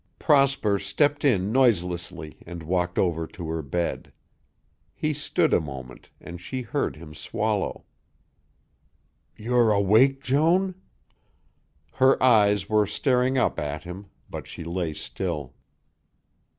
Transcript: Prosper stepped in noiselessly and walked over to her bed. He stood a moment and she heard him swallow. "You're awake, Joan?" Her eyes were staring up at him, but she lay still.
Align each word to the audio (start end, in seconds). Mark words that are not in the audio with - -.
Prosper 0.17 0.79
stepped 0.79 1.23
in 1.23 1.51
noiselessly 1.51 2.39
and 2.47 2.63
walked 2.63 2.97
over 2.97 3.27
to 3.27 3.47
her 3.49 3.61
bed. 3.61 4.11
He 4.95 5.13
stood 5.13 5.53
a 5.53 5.61
moment 5.61 6.09
and 6.19 6.41
she 6.41 6.63
heard 6.63 6.95
him 6.95 7.13
swallow. 7.13 7.85
"You're 9.37 9.71
awake, 9.71 10.23
Joan?" 10.23 10.73
Her 11.93 12.17
eyes 12.23 12.67
were 12.67 12.87
staring 12.87 13.37
up 13.37 13.59
at 13.59 13.83
him, 13.83 14.07
but 14.27 14.47
she 14.47 14.63
lay 14.63 14.93
still. 14.95 15.53